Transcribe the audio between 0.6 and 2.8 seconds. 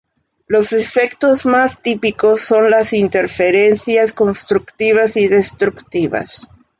efectos más típicos son